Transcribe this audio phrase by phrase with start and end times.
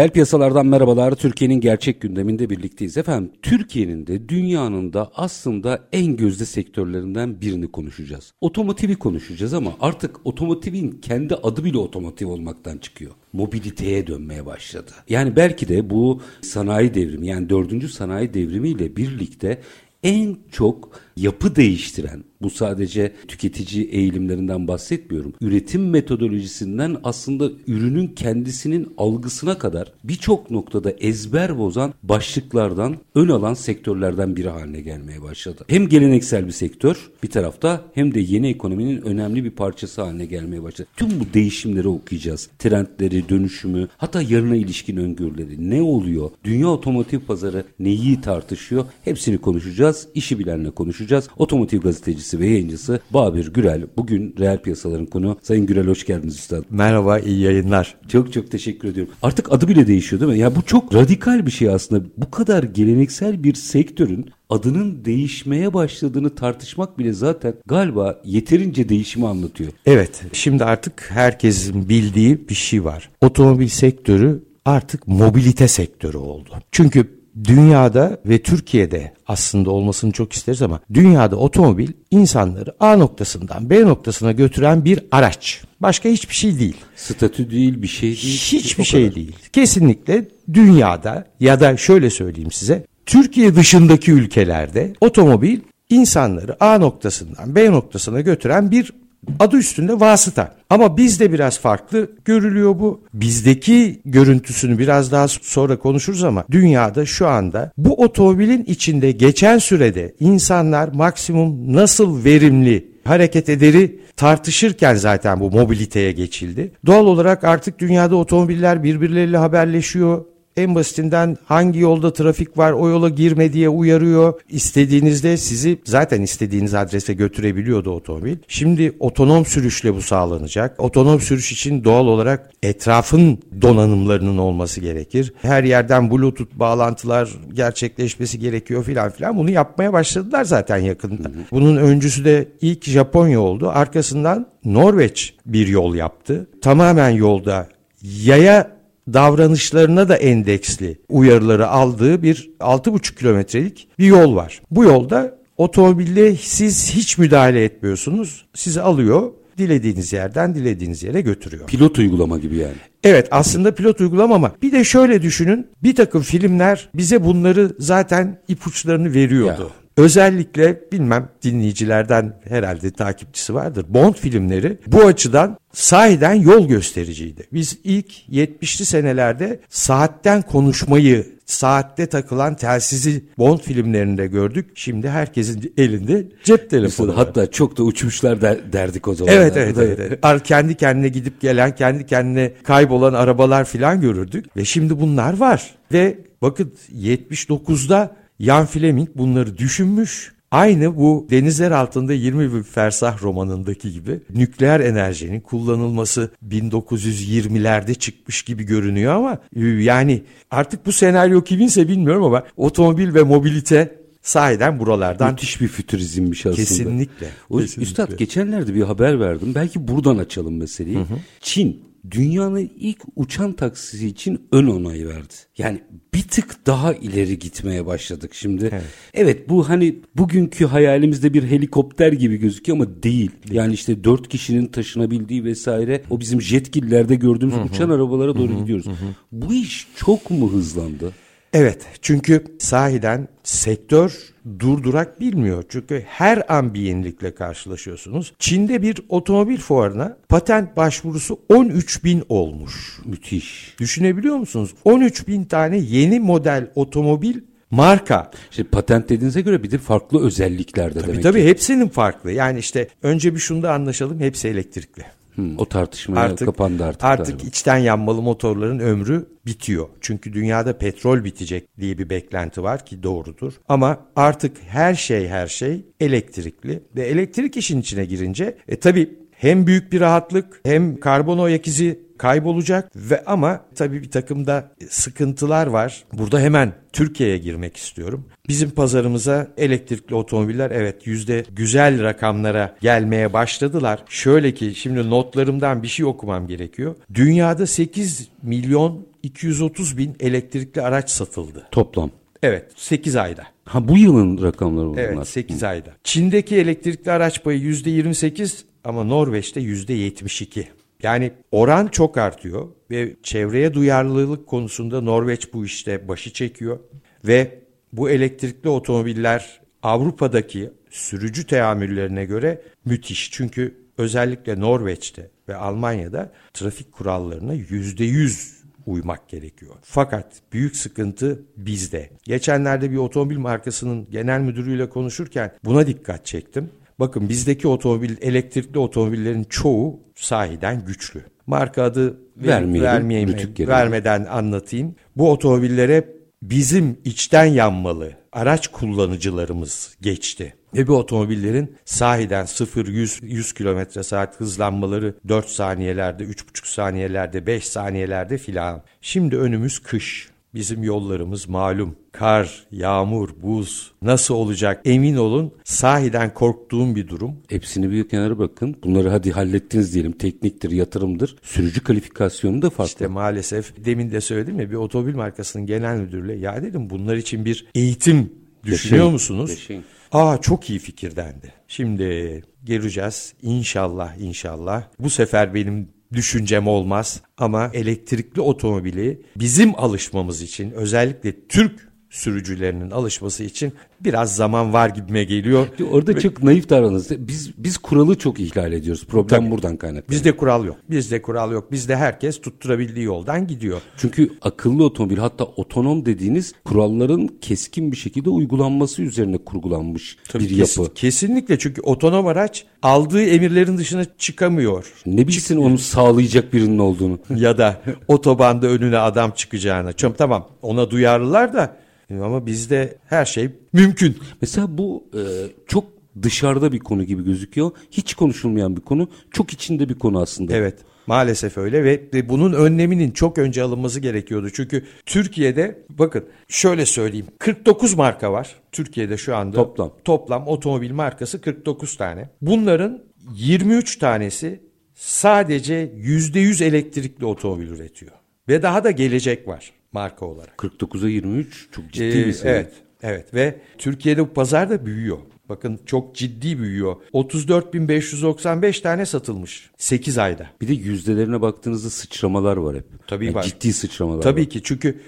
[0.00, 1.14] Reel piyasalardan merhabalar.
[1.14, 2.96] Türkiye'nin gerçek gündeminde birlikteyiz.
[2.96, 8.32] Efendim Türkiye'nin de dünyanın da aslında en gözde sektörlerinden birini konuşacağız.
[8.40, 13.12] Otomotivi konuşacağız ama artık otomotivin kendi adı bile otomotiv olmaktan çıkıyor.
[13.32, 14.90] Mobiliteye dönmeye başladı.
[15.08, 19.60] Yani belki de bu sanayi devrimi yani dördüncü sanayi devrimiyle birlikte
[20.02, 25.34] en çok yapı değiştiren, bu sadece tüketici eğilimlerinden bahsetmiyorum.
[25.40, 34.36] Üretim metodolojisinden aslında ürünün kendisinin algısına kadar birçok noktada ezber bozan başlıklardan ön alan sektörlerden
[34.36, 35.64] biri haline gelmeye başladı.
[35.68, 40.62] Hem geleneksel bir sektör bir tarafta hem de yeni ekonominin önemli bir parçası haline gelmeye
[40.62, 40.88] başladı.
[40.96, 42.48] Tüm bu değişimleri okuyacağız.
[42.58, 46.30] Trendleri, dönüşümü, hatta yarına ilişkin öngörüleri ne oluyor?
[46.44, 48.84] Dünya otomotiv pazarı neyi tartışıyor?
[49.04, 50.08] Hepsini konuşacağız.
[50.14, 50.99] İşi bilenle konuşacağız.
[51.36, 53.86] Otomotiv gazetecisi ve yayıncısı Babir Gürel.
[53.96, 55.38] Bugün reel piyasaların konu.
[55.42, 56.64] Sayın Gürel hoş geldiniz üstad.
[56.70, 57.94] Merhaba, iyi yayınlar.
[58.08, 59.12] Çok çok teşekkür ediyorum.
[59.22, 60.38] Artık adı bile değişiyor değil mi?
[60.38, 62.04] Ya bu çok radikal bir şey aslında.
[62.16, 69.72] Bu kadar geleneksel bir sektörün adının değişmeye başladığını tartışmak bile zaten galiba yeterince değişimi anlatıyor.
[69.86, 73.10] Evet, şimdi artık herkesin bildiği bir şey var.
[73.20, 76.50] Otomobil sektörü artık mobilite sektörü oldu.
[76.72, 83.82] Çünkü dünyada ve Türkiye'de aslında olmasını çok isteriz ama dünyada otomobil insanları A noktasından B
[83.82, 85.62] noktasına götüren bir araç.
[85.80, 86.76] Başka hiçbir şey değil.
[86.96, 88.38] Statü değil, bir şey değil.
[88.38, 89.14] Hiçbir şey kadar.
[89.14, 89.36] değil.
[89.52, 97.70] Kesinlikle dünyada ya da şöyle söyleyeyim size Türkiye dışındaki ülkelerde otomobil insanları A noktasından B
[97.70, 98.92] noktasına götüren bir
[99.38, 100.54] adı üstünde vasıta.
[100.70, 103.00] Ama bizde biraz farklı görülüyor bu.
[103.14, 110.14] Bizdeki görüntüsünü biraz daha sonra konuşuruz ama dünyada şu anda bu otomobilin içinde geçen sürede
[110.20, 116.72] insanlar maksimum nasıl verimli hareket ederi tartışırken zaten bu mobiliteye geçildi.
[116.86, 120.24] Doğal olarak artık dünyada otomobiller birbirleriyle haberleşiyor.
[120.56, 124.40] En basitinden hangi yolda trafik var o yola girme diye uyarıyor.
[124.48, 128.36] İstediğinizde sizi zaten istediğiniz adrese götürebiliyordu otomobil.
[128.48, 130.80] Şimdi otonom sürüşle bu sağlanacak.
[130.80, 135.32] Otonom sürüş için doğal olarak etrafın donanımlarının olması gerekir.
[135.42, 139.36] Her yerden bluetooth bağlantılar gerçekleşmesi gerekiyor filan filan.
[139.36, 141.30] Bunu yapmaya başladılar zaten yakında.
[141.50, 143.70] Bunun öncüsü de ilk Japonya oldu.
[143.74, 146.46] Arkasından Norveç bir yol yaptı.
[146.62, 147.68] Tamamen yolda
[148.02, 148.79] yaya
[149.12, 154.62] davranışlarına da endeksli uyarıları aldığı bir 6,5 kilometrelik bir yol var.
[154.70, 158.46] Bu yolda otomobilde siz hiç müdahale etmiyorsunuz.
[158.54, 161.66] Sizi alıyor dilediğiniz yerden dilediğiniz yere götürüyor.
[161.66, 162.74] Pilot uygulama gibi yani.
[163.04, 168.40] Evet aslında pilot uygulama ama bir de şöyle düşünün bir takım filmler bize bunları zaten
[168.48, 169.62] ipuçlarını veriyordu.
[169.62, 169.79] Ya.
[169.96, 173.86] Özellikle bilmem dinleyicilerden herhalde takipçisi vardır.
[173.88, 177.46] Bond filmleri bu açıdan sahiden yol göstericiydi.
[177.52, 184.70] Biz ilk 70'li senelerde saatten konuşmayı, saatte takılan telsizi Bond filmlerinde gördük.
[184.74, 187.16] Şimdi herkesin elinde cep telefonu.
[187.16, 189.34] Hatta çok da uçmuşlar der, derdik o zaman.
[189.34, 190.42] Evet evet, evet evet.
[190.42, 194.56] Kendi kendine gidip gelen, kendi kendine kaybolan arabalar filan görürdük.
[194.56, 195.74] Ve şimdi bunlar var.
[195.92, 200.32] Ve bakın 79'da Jan Fleming bunları düşünmüş.
[200.50, 208.62] Aynı bu denizler altında 20 bin fersah romanındaki gibi nükleer enerjinin kullanılması 1920'lerde çıkmış gibi
[208.62, 215.30] görünüyor ama e, yani artık bu senaryo kiminse bilmiyorum ama otomobil ve mobilite sahiden buralardan.
[215.30, 216.56] Müthiş bir fütürizmmiş aslında.
[216.56, 217.28] Kesinlikle.
[217.50, 217.82] O, kesinlikle.
[217.82, 219.54] Üstad geçenlerde bir haber verdim.
[219.54, 220.96] Belki buradan açalım meseleyi.
[220.96, 221.18] Hı hı.
[221.40, 225.34] Çin dünyanın ilk uçan taksisi için ön onayı verdi.
[225.58, 225.80] Yani
[226.14, 228.68] bir tık daha ileri gitmeye başladık şimdi.
[228.72, 228.84] Evet.
[229.14, 233.30] evet bu hani bugünkü hayalimizde bir helikopter gibi gözüküyor ama değil.
[233.30, 233.30] değil.
[233.50, 237.64] Yani işte dört kişinin taşınabildiği vesaire o bizim jetgillerde gördüğümüz Hı-hı.
[237.64, 238.60] uçan arabalara doğru Hı-hı.
[238.60, 238.86] gidiyoruz.
[238.86, 239.14] Hı-hı.
[239.32, 241.12] Bu iş çok mu hızlandı?
[241.52, 244.12] Evet çünkü sahiden sektör
[244.58, 245.64] durdurak bilmiyor.
[245.68, 248.32] Çünkü her an bir yenilikle karşılaşıyorsunuz.
[248.38, 253.00] Çin'de bir otomobil fuarına patent başvurusu 13 bin olmuş.
[253.04, 253.74] Müthiş.
[253.78, 254.74] Düşünebiliyor musunuz?
[254.84, 257.36] 13 bin tane yeni model otomobil
[257.70, 258.30] marka.
[258.50, 261.48] İşte patent dediğinize göre bir de farklı özelliklerde Tabii demek tabii ki.
[261.48, 262.32] hepsinin farklı.
[262.32, 265.04] Yani işte önce bir şunu da anlaşalım hepsi elektrikli.
[265.34, 267.04] Hmm, o tartışmaya kapandı artık.
[267.04, 267.48] Artık galiba.
[267.48, 269.88] içten yanmalı motorların ömrü bitiyor.
[270.00, 273.52] Çünkü dünyada petrol bitecek diye bir beklenti var ki doğrudur.
[273.68, 279.66] Ama artık her şey her şey elektrikli ve elektrik işin içine girince e tabii hem
[279.66, 285.66] büyük bir rahatlık hem karbon ayak izi kaybolacak ve ama tabii bir takım da sıkıntılar
[285.66, 286.04] var.
[286.12, 288.24] Burada hemen Türkiye'ye girmek istiyorum.
[288.48, 294.02] Bizim pazarımıza elektrikli otomobiller evet yüzde güzel rakamlara gelmeye başladılar.
[294.08, 296.94] Şöyle ki şimdi notlarımdan bir şey okumam gerekiyor.
[297.14, 301.66] Dünyada 8 milyon 230 bin elektrikli araç satıldı.
[301.70, 302.10] Toplam.
[302.42, 303.42] Evet 8 ayda.
[303.64, 305.02] Ha bu yılın rakamları bunlar.
[305.02, 305.90] Evet 8 ayda.
[306.04, 310.64] Çin'deki elektrikli araç payı %28 ama Norveç'te %72.
[311.02, 316.78] Yani oran çok artıyor ve çevreye duyarlılık konusunda Norveç bu işte başı çekiyor
[317.24, 317.58] ve
[317.92, 323.30] bu elektrikli otomobiller Avrupa'daki sürücü teamüllerine göre müthiş.
[323.32, 329.74] Çünkü özellikle Norveç'te ve Almanya'da trafik kurallarına %100 uymak gerekiyor.
[329.82, 332.10] Fakat büyük sıkıntı bizde.
[332.24, 336.70] Geçenlerde bir otomobil markasının genel müdürüyle konuşurken buna dikkat çektim.
[337.00, 341.24] Bakın bizdeki otomobil, elektrikli otomobillerin çoğu sahiden güçlü.
[341.46, 344.94] Marka adı Vermeyelim, vermeyeyim, vermeden anlatayım.
[345.16, 346.08] Bu otomobillere
[346.42, 350.54] bizim içten yanmalı araç kullanıcılarımız geçti.
[350.74, 358.38] Ve bu otomobillerin sahiden 0-100 100 kilometre saat hızlanmaları 4 saniyelerde, 3,5 saniyelerde, 5 saniyelerde
[358.38, 358.82] filan.
[359.00, 360.30] Şimdi önümüz kış.
[360.54, 361.96] Bizim yollarımız malum.
[362.12, 367.36] Kar, yağmur, buz nasıl olacak emin olun sahiden korktuğum bir durum.
[367.48, 368.76] Hepsini bir kenara bakın.
[368.84, 370.12] Bunları hadi hallettiniz diyelim.
[370.12, 371.36] Tekniktir, yatırımdır.
[371.42, 372.86] Sürücü kalifikasyonu da farklı.
[372.88, 377.44] İşte maalesef demin de söyledim ya bir otomobil markasının genel müdürüyle ya dedim bunlar için
[377.44, 378.32] bir eğitim
[378.64, 379.50] düşünüyor Yaşayın, musunuz?
[379.50, 379.84] yaşayın.
[380.12, 381.52] Aa çok iyi fikir dendi.
[381.68, 384.82] Şimdi göreceğiz inşallah inşallah.
[384.98, 393.44] Bu sefer benim düşüncem olmaz ama elektrikli otomobili bizim alışmamız için özellikle Türk sürücülerinin alışması
[393.44, 395.66] için biraz zaman var gibime geliyor.
[395.90, 397.10] Orada çok naif davranırız.
[397.28, 399.06] Biz biz kuralı çok ihlal ediyoruz.
[399.06, 399.50] Problem Tabii.
[399.50, 400.10] buradan kaynaklanıyor.
[400.10, 400.76] Bizde kural yok.
[400.90, 401.72] Bizde kural yok.
[401.72, 403.80] Bizde herkes tutturabildiği yoldan gidiyor.
[403.96, 410.78] Çünkü akıllı otomobil hatta otonom dediğiniz kuralların keskin bir şekilde uygulanması üzerine kurgulanmış bir Kes-
[410.78, 410.94] yapı.
[410.94, 414.92] Kesinlikle çünkü otonom araç aldığı emirlerin dışına çıkamıyor.
[415.06, 417.18] Ne bilsin onu sağlayacak birinin olduğunu.
[417.36, 419.92] ya da otobanda önüne adam çıkacağını.
[419.92, 421.76] Çünkü tamam ona duyarlılar da
[422.18, 424.18] ama bizde her şey mümkün.
[424.40, 425.22] Mesela bu e,
[425.66, 425.84] çok
[426.22, 427.70] dışarıda bir konu gibi gözüküyor.
[427.90, 429.08] Hiç konuşulmayan bir konu.
[429.30, 430.56] Çok içinde bir konu aslında.
[430.56, 434.50] Evet maalesef öyle ve, ve bunun önleminin çok önce alınması gerekiyordu.
[434.50, 439.56] Çünkü Türkiye'de bakın şöyle söyleyeyim 49 marka var Türkiye'de şu anda.
[439.56, 439.92] Toplam.
[440.04, 442.28] Toplam otomobil markası 49 tane.
[442.42, 443.02] Bunların
[443.34, 444.60] 23 tanesi
[444.94, 448.12] sadece %100 elektrikli otomobil üretiyor.
[448.48, 450.54] Ve daha da gelecek var marka olarak.
[450.56, 452.54] 49'a 23 çok ciddi Ee, bir sayı.
[452.54, 452.72] Evet,
[453.02, 455.18] evet ve Türkiye'de bu pazar da büyüyor.
[455.48, 456.96] Bakın çok ciddi büyüyor.
[457.12, 460.46] 34.595 tane satılmış 8 ayda.
[460.60, 462.84] Bir de yüzdelerine baktığınızda sıçramalar var hep.
[463.06, 463.42] Tabii Yani var.
[463.42, 464.50] Ciddi sıçramalar Tabii var.
[464.50, 465.00] ki çünkü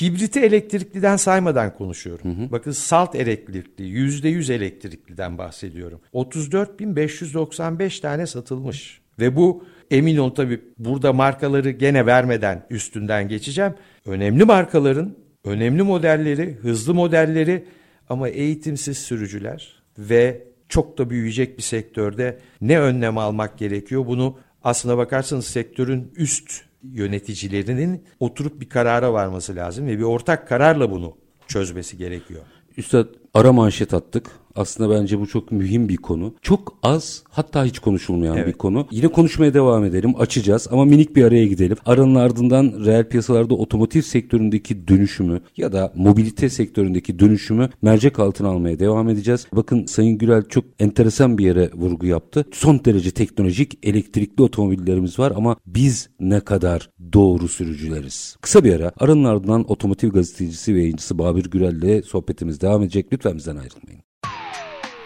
[0.00, 2.52] hibriti elektrikliden saymadan konuşuyorum.
[2.52, 6.00] Bakın salt elektrikli, %100 elektrikliden bahsediyorum.
[6.14, 9.00] 34.595 tane satılmış.
[9.18, 13.74] Ve bu emin ol tabii burada markaları gene vermeden üstünden geçeceğim.
[14.06, 17.64] Önemli markaların, önemli modelleri, hızlı modelleri
[18.08, 24.06] ama eğitimsiz sürücüler ve çok da büyüyecek bir sektörde ne önlem almak gerekiyor?
[24.06, 26.50] Bunu aslına bakarsanız sektörün üst
[26.82, 31.16] yöneticilerinin oturup bir karara varması lazım ve bir ortak kararla bunu
[31.48, 32.40] çözmesi gerekiyor.
[32.76, 34.30] Üstad ara manşet attık.
[34.58, 36.34] Aslında bence bu çok mühim bir konu.
[36.42, 38.46] Çok az hatta hiç konuşulmayan Evet.
[38.46, 38.86] bir konu.
[38.90, 40.14] Yine konuşmaya devam edelim.
[40.18, 41.76] Açacağız ama minik bir araya gidelim.
[41.86, 48.78] Aranın ardından reel piyasalarda otomotiv sektöründeki dönüşümü ya da mobilite sektöründeki dönüşümü mercek altına almaya
[48.78, 49.46] devam edeceğiz.
[49.52, 52.44] Bakın Sayın Gürel çok enteresan bir yere vurgu yaptı.
[52.52, 58.36] Son derece teknolojik elektrikli otomobillerimiz var ama biz ne kadar doğru sürücüleriz.
[58.40, 63.12] Kısa bir ara aranın ardından otomotiv gazetecisi ve yayıncısı Babür Gürel ile sohbetimiz devam edecek.
[63.12, 64.07] Lütfen bizden ayrılmayın.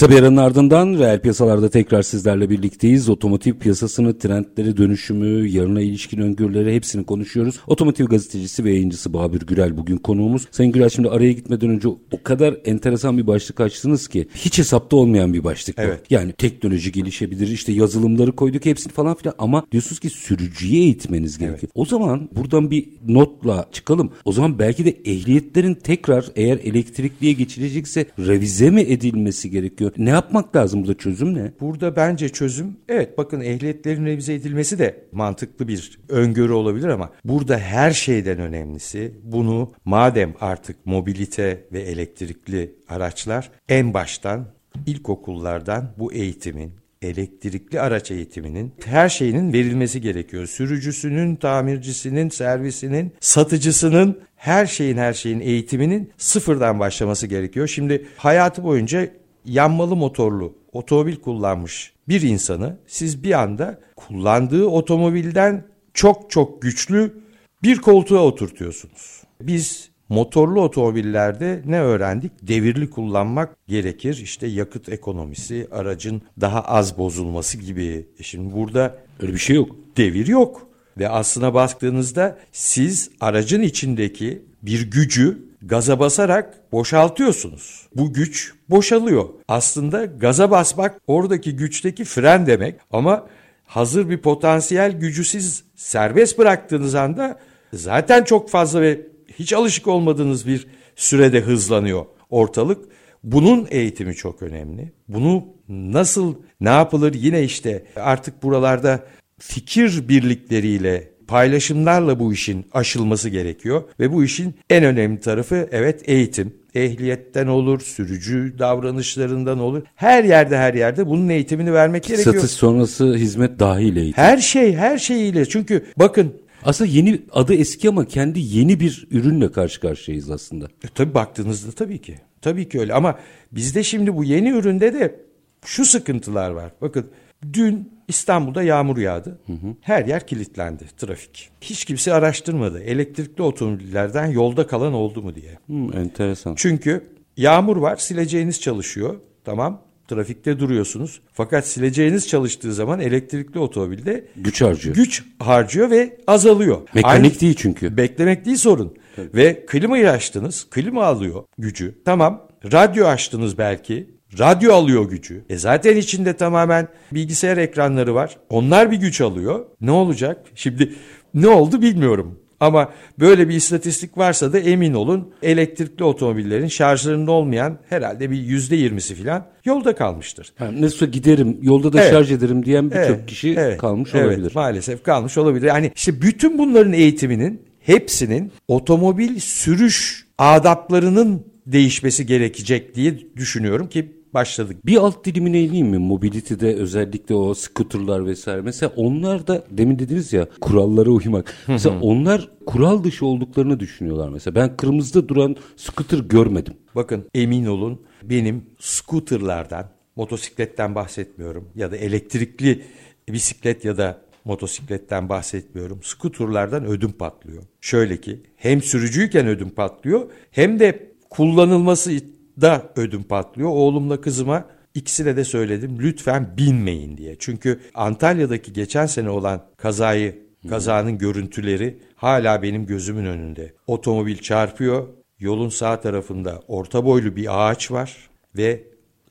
[0.00, 3.08] Kısa bir aranın ardından reel piyasalarda tekrar sizlerle birlikteyiz.
[3.08, 7.60] Otomotiv piyasasını, trendleri, dönüşümü, yarına ilişkin öngörüleri hepsini konuşuyoruz.
[7.66, 10.48] Otomotiv gazetecisi ve yayıncısı Babür Gürel bugün konuğumuz.
[10.50, 14.96] Sayın Gürel şimdi araya gitmeden önce o kadar enteresan bir başlık açtınız ki hiç hesapta
[14.96, 15.76] olmayan bir başlık.
[15.78, 16.00] Evet.
[16.10, 21.72] Yani teknoloji gelişebilir işte yazılımları koyduk hepsini falan filan ama diyorsunuz ki sürücüye eğitmeniz gerekiyor.
[21.74, 24.10] O zaman buradan bir notla çıkalım.
[24.24, 29.89] O zaman belki de ehliyetlerin tekrar eğer elektrikliye geçilecekse revize mi edilmesi gerekiyor?
[29.98, 31.52] Ne yapmak lazım burada çözüm ne?
[31.60, 37.58] Burada bence çözüm evet bakın ehliyetlerin revize edilmesi de mantıklı bir öngörü olabilir ama burada
[37.58, 44.46] her şeyden önemlisi bunu madem artık mobilite ve elektrikli araçlar en baştan
[44.86, 50.46] ilkokullardan bu eğitimin elektrikli araç eğitiminin her şeyinin verilmesi gerekiyor.
[50.46, 57.68] Sürücüsünün, tamircisinin, servisinin, satıcısının her şeyin her şeyin eğitiminin sıfırdan başlaması gerekiyor.
[57.68, 59.08] Şimdi hayatı boyunca
[59.44, 67.14] yanmalı motorlu otomobil kullanmış bir insanı siz bir anda kullandığı otomobilden çok çok güçlü
[67.62, 69.22] bir koltuğa oturtuyorsunuz.
[69.40, 72.32] Biz motorlu otomobillerde ne öğrendik?
[72.42, 74.20] Devirli kullanmak gerekir.
[74.22, 78.06] İşte yakıt ekonomisi, aracın daha az bozulması gibi.
[78.18, 79.76] E şimdi burada Öyle bir şey yok.
[79.96, 80.66] devir yok.
[80.98, 87.88] Ve aslına baktığınızda siz aracın içindeki bir gücü gaza basarak boşaltıyorsunuz.
[87.94, 89.28] Bu güç boşalıyor.
[89.48, 93.26] Aslında gaza basmak oradaki güçteki fren demek ama
[93.64, 97.38] hazır bir potansiyel gücü siz serbest bıraktığınız anda
[97.72, 99.00] zaten çok fazla ve
[99.38, 102.84] hiç alışık olmadığınız bir sürede hızlanıyor ortalık.
[103.24, 104.92] Bunun eğitimi çok önemli.
[105.08, 109.04] Bunu nasıl ne yapılır yine işte artık buralarda
[109.38, 116.54] fikir birlikleriyle paylaşımlarla bu işin aşılması gerekiyor ve bu işin en önemli tarafı evet eğitim.
[116.74, 119.82] Ehliyetten olur, sürücü davranışlarından olur.
[119.94, 122.34] Her yerde her yerde bunun eğitimini vermek gerekiyor.
[122.34, 124.22] Satış sonrası hizmet dahil eğitim.
[124.22, 126.34] Her şey her şeyiyle çünkü bakın
[126.64, 130.64] Aslında yeni adı eski ama kendi yeni bir ürünle karşı karşıyayız aslında.
[130.64, 132.14] E, tabii baktığınızda tabii ki.
[132.42, 133.18] Tabii ki öyle ama
[133.52, 135.20] bizde şimdi bu yeni üründe de
[135.64, 136.72] şu sıkıntılar var.
[136.80, 137.06] Bakın
[137.52, 139.38] dün İstanbul'da yağmur yağdı.
[139.80, 141.50] Her yer kilitlendi trafik.
[141.60, 145.58] Hiç kimse araştırmadı elektrikli otomobillerden yolda kalan oldu mu diye.
[145.66, 146.54] Hmm, enteresan.
[146.54, 147.04] Çünkü
[147.36, 151.20] yağmur var sileceğiniz çalışıyor tamam trafikte duruyorsunuz.
[151.32, 154.94] Fakat sileceğiniz çalıştığı zaman elektrikli otomobilde Güç harcıyor.
[154.94, 156.80] güç harcıyor ve azalıyor.
[156.94, 157.96] Mekanik Aynı- değil çünkü.
[157.96, 158.94] Beklemek değil sorun.
[159.18, 160.66] Ve klimayı açtınız.
[160.70, 161.98] Klima alıyor gücü.
[162.04, 162.48] Tamam.
[162.72, 164.10] Radyo açtınız belki.
[164.38, 165.44] Radyo alıyor gücü.
[165.48, 168.36] E zaten içinde tamamen bilgisayar ekranları var.
[168.48, 169.66] Onlar bir güç alıyor.
[169.80, 170.46] Ne olacak?
[170.54, 170.92] Şimdi
[171.34, 172.38] ne oldu bilmiyorum.
[172.60, 178.76] Ama böyle bir istatistik varsa da emin olun elektrikli otomobillerin şarjlarında olmayan herhalde bir yüzde
[178.76, 180.52] yirmisi falan yolda kalmıştır.
[180.60, 182.10] Yani nasılsa giderim yolda da Evet.
[182.12, 184.52] şarj ederim diyen birçok Evet, kişi evet, kalmış evet, olabilir.
[184.54, 185.66] Maalesef kalmış olabilir.
[185.66, 194.86] Yani işte bütün bunların eğitiminin hepsinin otomobil sürüş adaplarının değişmesi gerekecek diye düşünüyorum ki başladık.
[194.86, 195.98] Bir alt dilimine ineyim mi?
[195.98, 198.60] Mobility'de özellikle o scooterlar vesaire.
[198.60, 201.54] Mesela onlar da demin dediniz ya kurallara uymak.
[201.68, 204.54] Mesela onlar kural dışı olduklarını düşünüyorlar mesela.
[204.54, 206.74] Ben kırmızıda duran scooter görmedim.
[206.94, 212.82] Bakın emin olun benim scooterlardan, motosikletten bahsetmiyorum ya da elektrikli
[213.28, 216.02] bisiklet ya da motosikletten bahsetmiyorum.
[216.02, 217.62] Scooterlardan ödüm patlıyor.
[217.80, 222.12] Şöyle ki hem sürücüyken ödüm patlıyor hem de kullanılması
[222.60, 223.68] da ödüm patlıyor.
[223.70, 224.64] Oğlumla kızıma
[224.94, 227.36] ikisine de söyledim lütfen binmeyin diye.
[227.38, 233.74] Çünkü Antalya'daki geçen sene olan kazayı kazanın görüntüleri hala benim gözümün önünde.
[233.86, 235.08] Otomobil çarpıyor.
[235.38, 238.82] Yolun sağ tarafında orta boylu bir ağaç var ve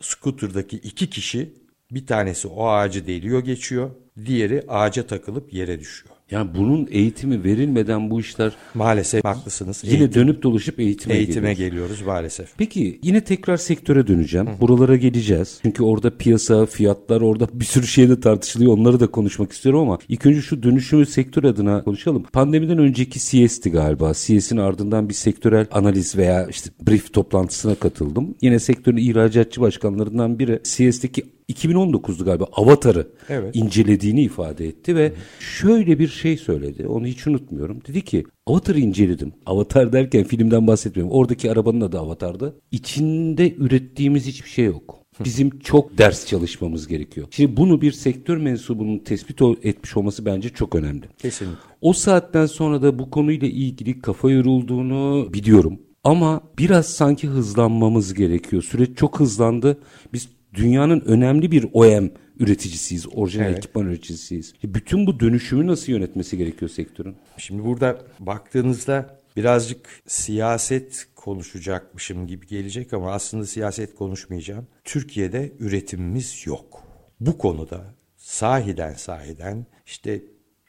[0.02, 1.54] scooter'daki iki kişi
[1.92, 3.90] bir tanesi o ağacı deliyor geçiyor.
[4.26, 6.09] Diğeri ağaca takılıp yere düşüyor.
[6.32, 9.82] Yani bunun eğitimi verilmeden bu işler Maalesef haklısınız.
[9.84, 11.70] yine Eğitim- dönüp dolaşıp eğitime, eğitime geliyor.
[11.72, 12.50] geliyoruz maalesef.
[12.58, 14.48] Peki yine tekrar sektöre döneceğim.
[14.62, 15.60] Buralara geleceğiz.
[15.64, 18.74] Çünkü orada piyasa, fiyatlar orada bir sürü şey de tartışılıyor.
[18.74, 22.24] Onları da konuşmak istiyorum ama ilk önce şu dönüşümü sektör adına konuşalım.
[22.34, 24.14] Pandemiden önceki CS'ti galiba.
[24.14, 28.36] CS'in ardından bir sektörel analiz veya işte brief toplantısına katıldım.
[28.42, 33.56] Yine sektörün ihracatçı başkanlarından biri CS'teki 2019'du galiba Avatar'ı Evet.
[33.56, 36.88] incelediğini ifade etti ve şöyle bir şey söyledi.
[36.88, 37.82] Onu hiç unutmuyorum.
[37.88, 39.34] Dedi ki Avatar'ı inceledim.
[39.46, 41.14] Avatar derken filmden bahsetmiyorum.
[41.16, 42.56] Oradaki arabanın adı Avatar'dı.
[42.72, 45.00] İçinde ürettiğimiz hiçbir şey yok.
[45.26, 47.28] bizim çok ders çalışmamız gerekiyor.
[47.32, 51.04] Şimdi bunu bir sektör mensubunun tespit etmiş olması bence çok önemli.
[51.18, 51.58] Kesinlikle.
[51.82, 55.80] O saatten sonra da bu konuyla ilgili kafa yorulduğunu biliyorum.
[56.04, 58.62] Ama biraz sanki hızlanmamız gerekiyor.
[58.64, 59.78] Süreç çok hızlandı.
[60.14, 63.58] Biz dünyanın önemli bir OEM üreticisiyiz, orijinal Evet.
[63.58, 64.54] ekipman üreticisiyiz.
[64.64, 67.16] E, Bütün bu dönüşümü nasıl yönetmesi gerekiyor sektörün?
[67.38, 74.68] Şimdi burada baktığınızda birazcık siyaset konuşacakmışım gibi gelecek ama aslında siyaset konuşmayacağım.
[74.84, 76.84] Türkiye'de üretimimiz yok.
[77.20, 80.22] Bu konuda sahiden sahiden işte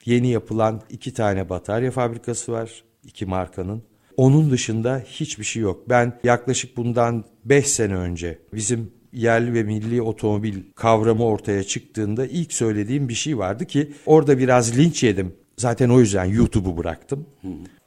[0.05, 2.83] yeni yapılan iki tane batarya fabrikası var.
[3.03, 3.83] iki markanın.
[4.17, 5.89] Onun dışında hiçbir şey yok.
[5.89, 12.53] Ben yaklaşık bundan 5 sene önce bizim yerli ve milli otomobil kavramı ortaya çıktığında ilk
[12.53, 15.33] söylediğim bir şey vardı ki orada biraz linç yedim.
[15.57, 17.25] Zaten o yüzden YouTube'u bıraktım.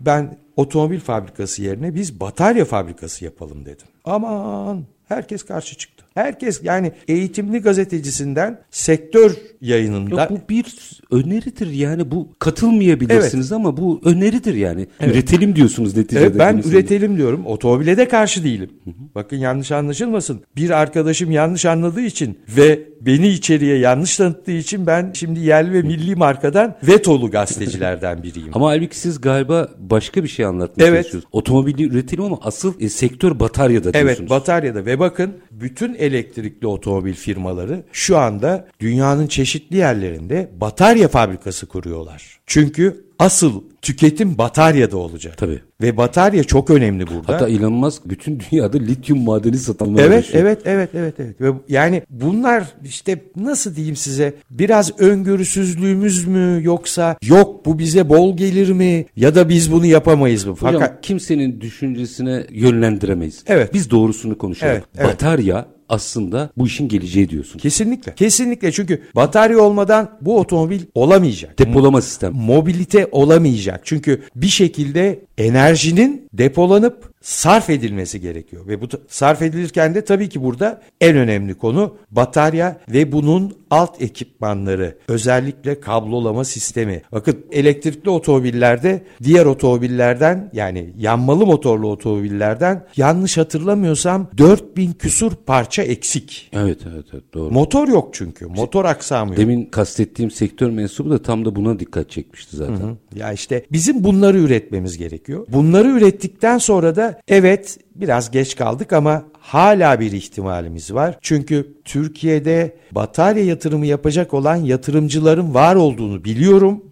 [0.01, 3.87] Ben otomobil fabrikası yerine biz batarya fabrikası yapalım dedim.
[4.05, 6.04] Aman herkes karşı çıktı.
[6.15, 10.65] Herkes yani eğitimli gazetecisinden sektör yayınında Yok bu bir
[11.11, 14.87] öneridir yani bu katılmayabilirsiniz ama bu öneridir yani.
[15.01, 16.25] Üretelim diyorsunuz neticede.
[16.25, 17.47] Evet, ben üretelim diyorum.
[17.47, 18.71] Otomobile de karşı değilim.
[19.15, 20.41] Bakın yanlış anlaşılmasın.
[20.57, 25.83] Bir arkadaşım yanlış anladığı için ve beni içeriye yanlış tanıttığı için ben şimdi yerli ve
[25.83, 28.51] milli markadan vetolu gazetecilerden biriyim.
[28.53, 30.97] Ama halbuki siz galiba başka bir şey anlatmaya Evet.
[30.97, 31.25] çalışıyorsunuz.
[31.33, 34.31] Otomobili üretelim ama asıl e, sektör bataryada Evet diyorsunuz.
[34.31, 42.41] bataryada ve bakın bütün elektrikli otomobil firmaları şu anda dünyanın çeşitli yerlerinde batarya fabrikası kuruyorlar.
[42.47, 45.39] Çünkü asıl tüketim bataryada olacak.
[45.39, 45.61] Tabii.
[45.83, 47.33] Ve batarya çok önemli burada.
[47.33, 51.41] Hatta Elon Musk bütün dünyada lityum madeni satanlara Evet, evet, evet, evet, evet.
[51.41, 58.37] Ve yani bunlar işte nasıl diyeyim size biraz öngörüsüzlüğümüz mü yoksa yok bu bize bol
[58.37, 60.53] gelir mi ya da biz bunu yapamayız mı?
[60.53, 63.45] Hocam Fakat kimsenin düşüncesine yönlendiremeyiz.
[63.47, 63.75] Evet.
[63.75, 64.73] Biz doğrusunu konuşalım.
[64.73, 65.07] Evet, evet.
[65.07, 67.59] Batarya aslında bu işin geleceği diyorsun.
[67.59, 71.59] kesinlikle, kesinlikle çünkü batarya olmadan bu otomobil olamayacak.
[71.59, 72.33] Depolama sistem.
[72.33, 73.81] mobilite olamayacak.
[73.85, 78.67] Çünkü bir şekilde enerjinin depolanıp sarf edilmesi gerekiyor.
[78.69, 84.03] Ve bu sarf edilirken de tabii ki burada en önemli konu batarya ve bunun alt
[84.03, 84.99] ekipmanları.
[85.09, 87.03] Özellikle kablolama sistemi.
[87.13, 96.51] Bakın elektrikli otomobillerde diğer otomobillerden yani yanmalı motorlu otomobillerden yanlış hatırlamıyorsam 4000 küsur parça eksik.
[96.53, 97.51] Evet evet evet doğru.
[97.51, 98.47] Motor yok çünkü.
[98.47, 99.39] Motor aksamı yok.
[99.39, 102.97] Demin kastettiğim sektör mensubu da tam da buna dikkat çekmişti zaten.
[103.17, 105.47] Ya işte bizim bunları üretmemiz gerekiyor.
[105.49, 111.19] Bunları ürettikten sonra da evet biraz geç kaldık ama hala bir ihtimalimiz var.
[111.21, 116.85] Çünkü Türkiye'de batarya yatırımı yapacak olan yatırımcıların var olduğunu biliyorum.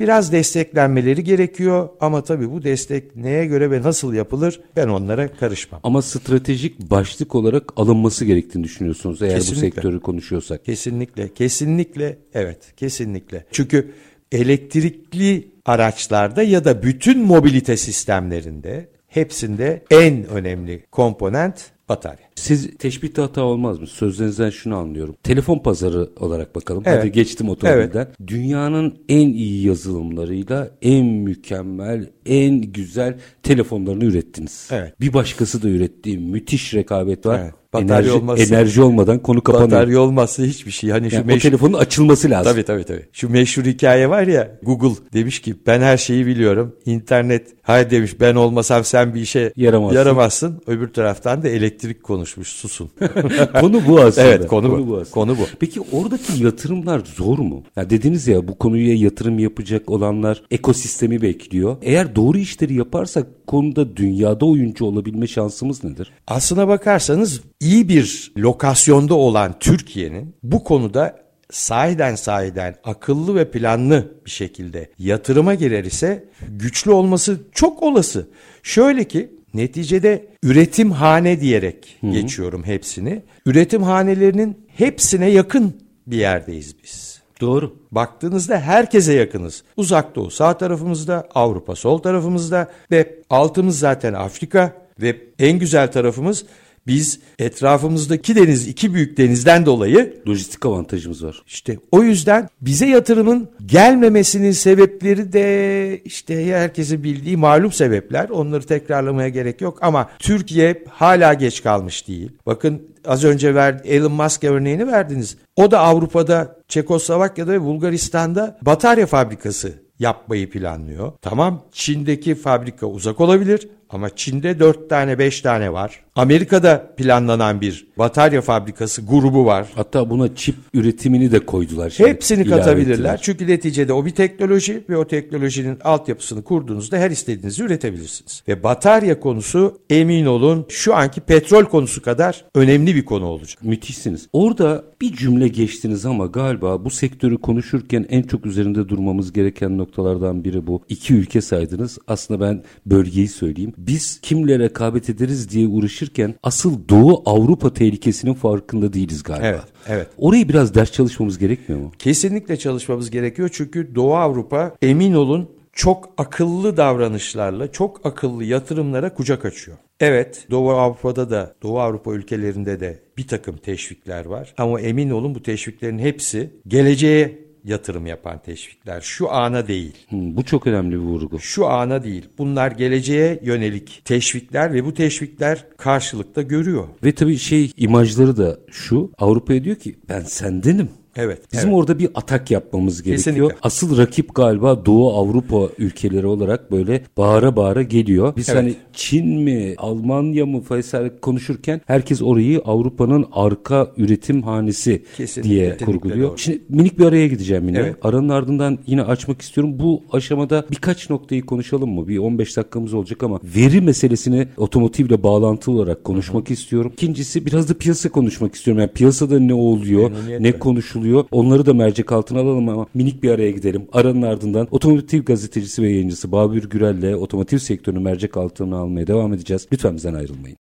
[0.00, 5.80] Biraz desteklenmeleri gerekiyor ama tabii bu destek neye göre ve nasıl yapılır ben onlara karışmam.
[5.84, 9.66] Ama stratejik başlık olarak alınması gerektiğini düşünüyorsunuz eğer Kesinlikle.
[9.68, 10.64] bu sektörü konuşuyorsak.
[10.64, 13.44] Kesinlikle, kesinlikle, evet, kesinlikle.
[13.52, 13.92] Çünkü
[14.32, 22.28] elektrikli araçlarda ya da bütün mobilite sistemlerinde hepsinde en önemli komponent batarya.
[22.34, 23.86] Siz teşbihte hata olmaz mı?
[23.86, 25.16] Sözlerinizden şunu anlıyorum.
[25.22, 26.82] Telefon pazarı olarak bakalım.
[26.86, 26.98] Evet.
[26.98, 28.08] Hadi geçtim otomobilden.
[28.26, 34.68] Dünyanın en iyi yazılımlarıyla en mükemmel, en güzel telefonlarını ürettiniz.
[34.72, 35.00] Evet.
[35.00, 37.40] Bir başkası da ürettiği müthiş rekabet var.
[37.42, 37.54] Evet.
[37.72, 39.70] Batarya enerji, olmazsa- enerji olmadan konu kapanıyor.
[39.70, 40.90] Batarya olmazsa hiçbir şey.
[40.90, 41.40] Hani şu Yani o meşhur...
[41.40, 42.52] telefonun açılması lazım.
[42.52, 43.06] Tabii tabii tabii.
[43.12, 46.76] Şu meşhur hikaye var ya Google demiş ki ben her şeyi biliyorum.
[46.86, 49.96] İnternet hay demiş ben olmasam sen bir işe Yaramazsın.
[49.96, 50.62] yaramazsın.
[50.66, 52.90] Öbür taraftan da elektrik konuşmuş susun.
[53.60, 54.26] konu bu aslında.
[54.28, 54.94] Evet, konu bu.
[54.96, 55.10] aslında.
[55.10, 55.42] Konu bu.
[55.60, 57.62] Peki oradaki yatırımlar zor mu?
[57.76, 61.76] Ya dediniz ya bu konuya yatırım yapacak olanlar ekosistemi bekliyor.
[61.82, 66.12] Eğer doğru işleri yaparsak konuda dünyada oyuncu olabilme şansımız nedir?
[66.26, 71.16] Aslına bakarsanız iyi bir lokasyonda olan Türkiye'nin bu konuda
[71.50, 78.28] sahiden sahiden akıllı ve planlı bir şekilde yatırıma girer ise güçlü olması çok olası.
[78.62, 83.22] Şöyle ki neticede üretim hane diyerek geçiyorum hepsini.
[83.46, 87.22] Üretim hanelerinin hepsine yakın bir yerdeyiz biz.
[87.40, 87.76] Doğru.
[87.90, 89.62] Baktığınızda herkese yakınız.
[89.76, 96.44] Uzak Doğu sağ tarafımızda, Avrupa sol tarafımızda ve altımız zaten Afrika ve en güzel tarafımız
[96.86, 101.42] biz etrafımızdaki deniz, iki büyük denizden dolayı Lojistik avantajımız var.
[101.46, 108.28] işte o yüzden bize yatırımın gelmemesinin sebepleri de işte herkesin bildiği malum sebepler.
[108.28, 112.30] Onları tekrarlamaya gerek yok ama Türkiye hala geç kalmış değil.
[112.46, 115.36] Bakın az önce ver, Elon Musk örneğini verdiniz.
[115.56, 121.12] O da Avrupa'da, Çekoslovakya'da ve Bulgaristan'da batarya fabrikası yapmayı planlıyor.
[121.22, 126.00] Tamam Çin'deki fabrika uzak olabilir Ama Çin'de 4 tane 5 tane var.
[126.16, 129.68] Amerika'da planlanan bir batarya fabrikası grubu var.
[129.74, 131.90] Hatta buna çip üretimini de koydular.
[131.90, 132.10] Şimdi.
[132.10, 132.94] Hepsini katabilirler.
[132.94, 133.20] ettiler.
[133.22, 138.42] Çünkü neticede o bir teknoloji ve o teknolojinin altyapısını kurduğunuzda her istediğinizi üretebilirsiniz.
[138.48, 143.64] Ve batarya konusu emin olun şu anki petrol konusu kadar önemli bir konu olacak.
[143.64, 144.28] Müthişsiniz.
[144.32, 150.44] Orada bir cümle geçtiniz ama galiba bu sektörü konuşurken en çok üzerinde durmamız gereken noktalardan
[150.44, 150.82] biri bu.
[150.88, 151.98] İki ülke saydınız.
[152.06, 153.72] Aslında ben bölgeyi söyleyeyim.
[153.86, 159.46] Biz kimle rekabet ederiz diye uğraşırken asıl Doğu Avrupa tehlikesinin farkında değiliz galiba.
[159.46, 160.08] Evet, evet.
[160.18, 161.92] Orayı biraz ders çalışmamız gerekmiyor mu?
[161.98, 169.44] Kesinlikle çalışmamız gerekiyor çünkü Doğu Avrupa emin olun çok akıllı davranışlarla, çok akıllı yatırımlara kucak
[169.44, 169.76] açıyor.
[170.00, 174.54] Evet, Doğu Avrupa'da da, Doğu Avrupa ülkelerinde de bir takım teşvikler var.
[174.58, 179.00] Ama emin olun bu teşviklerin hepsi geleceğe yatırım yapan teşvikler.
[179.00, 179.94] Şu ana değil.
[180.08, 181.40] Hmm, bu çok önemli bir vurgu.
[181.40, 182.28] Şu ana değil.
[182.38, 186.88] Bunlar geleceğe yönelik teşvikler ve bu teşvikler karşılıkta görüyor.
[187.04, 189.12] Ve tabii şey imajları da şu.
[189.18, 190.88] Avrupa'ya diyor ki ben sendenim.
[191.16, 191.52] Evet.
[191.52, 191.78] Bizim evet.
[191.78, 193.24] orada bir atak yapmamız gerekiyor.
[193.34, 193.56] Kesinlikle.
[193.62, 198.36] Asıl rakip galiba Doğu Avrupa ülkeleri olarak böyle bağıra bağıra geliyor.
[198.36, 198.62] Biz Evet.
[198.62, 205.76] hani Çin mi, Almanya mı vesaire konuşurken herkes orayı Avrupa'nın arka üretim hanesi Kesinlikle, diye
[205.76, 206.28] kurguluyor.
[206.28, 206.38] doğru.
[206.38, 207.78] Şimdi minik bir araya gideceğim yine.
[207.78, 207.96] Evet.
[208.02, 209.78] Aranın ardından yine açmak istiyorum.
[209.78, 212.08] Bu aşamada birkaç noktayı konuşalım mı?
[212.08, 216.92] Bir 15 dakikamız olacak ama veri meselesini otomotivle bağlantılı olarak konuşmak istiyorum.
[216.94, 218.80] İkincisi biraz da piyasa konuşmak istiyorum.
[218.80, 221.01] Yani piyasada ne oluyor, ne konuşuluyor.
[221.30, 223.86] Onları da mercek altına alalım ama minik bir araya gidelim.
[223.92, 229.66] Aranın ardından otomotiv gazetecisi ve yayıncısı Babür Gürel'le otomotiv sektörünü mercek altına almaya devam edeceğiz.
[229.72, 230.56] Lütfen bizden ayrılmayın.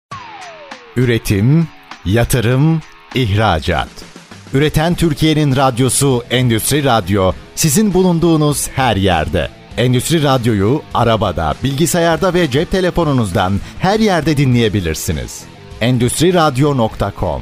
[0.97, 1.67] Üretim,
[2.05, 2.81] yatırım,
[3.15, 3.89] ihracat.
[4.53, 9.49] Üreten Türkiye'nin radyosu Endüstri Radyo sizin bulunduğunuz her yerde.
[9.77, 15.43] Endüstri Radyo'yu arabada, bilgisayarda ve cep telefonunuzdan her yerde dinleyebilirsiniz.
[15.81, 17.41] Endüstri Radyo.com